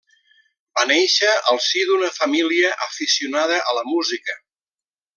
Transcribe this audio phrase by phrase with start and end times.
[0.77, 4.41] Va néixer al si d'una família aficionada a la música.